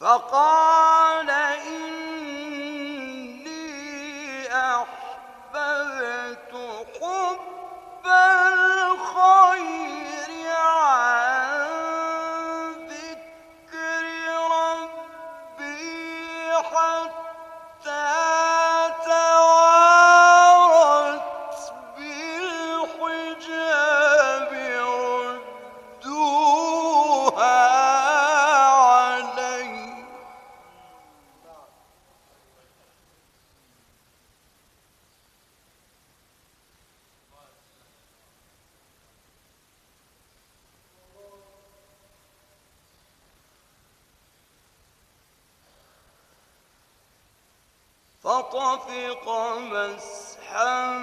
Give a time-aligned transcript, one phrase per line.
[0.00, 0.99] فقال
[48.20, 49.28] فطفق
[49.72, 50.98] مسحا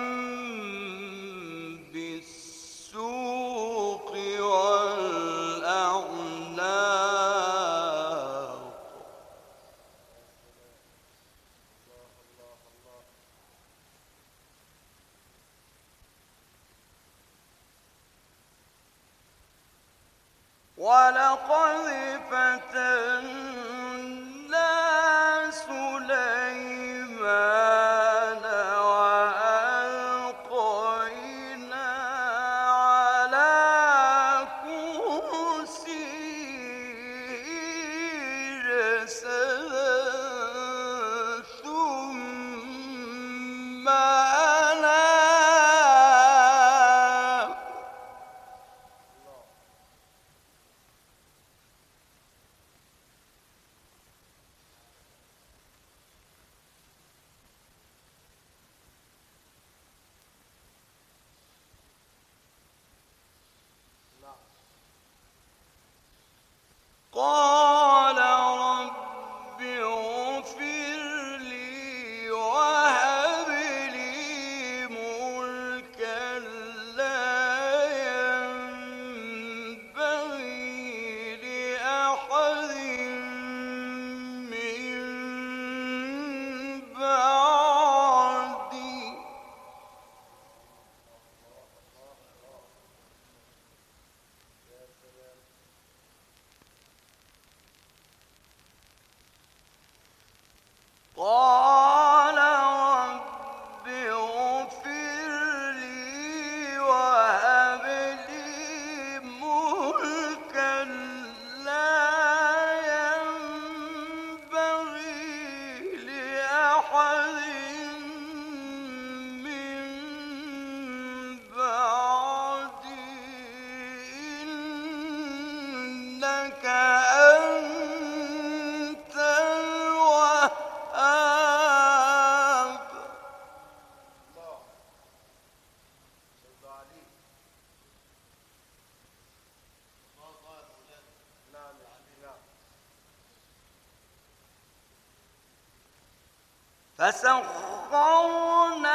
[146.99, 148.87] فسخرنا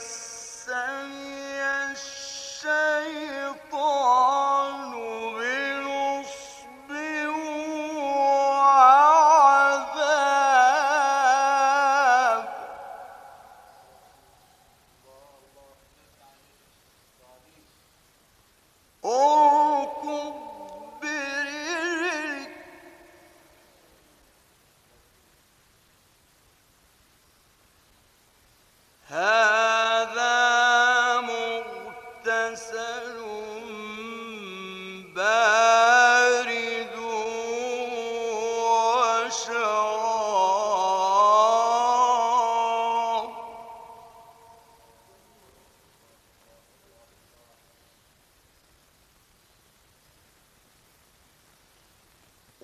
[0.00, 0.29] ます。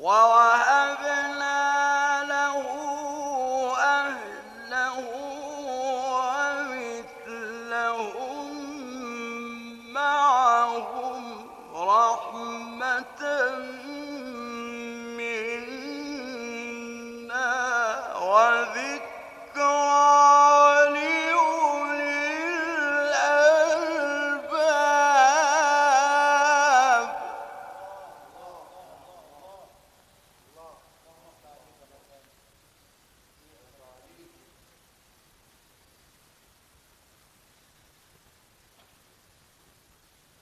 [0.07, 0.76] ووهبنا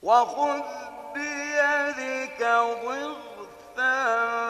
[0.05, 0.63] وخذ
[1.15, 2.43] بيدك
[2.85, 4.44] ضغثا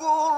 [0.00, 0.29] يكون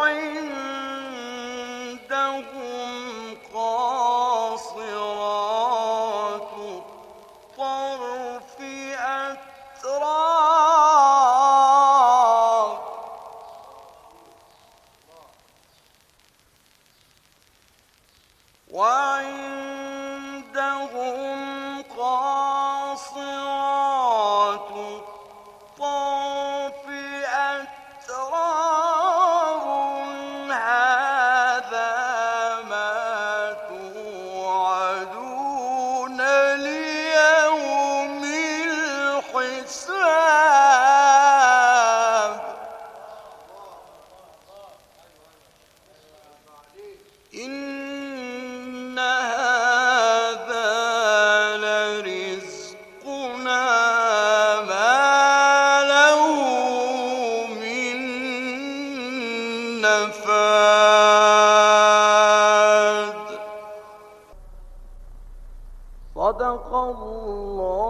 [20.61, 22.50] وعندهم قاصرات
[66.73, 67.80] الله